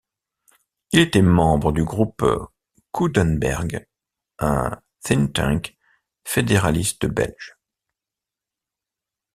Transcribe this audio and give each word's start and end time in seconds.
Il 0.93 0.99
était 0.99 1.21
membre 1.21 1.71
du 1.71 1.83
groupe 1.83 2.25
Coudenberg, 2.91 3.85
un 4.39 4.81
think 5.03 5.31
tank 5.33 5.77
fédéraliste 6.25 7.05
belge. 7.05 7.55